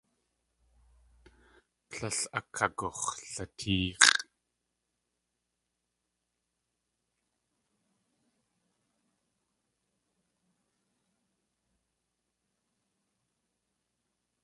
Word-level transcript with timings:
Tlél 1.91 2.19
akagux̲latéex̲ʼ. 2.37 4.19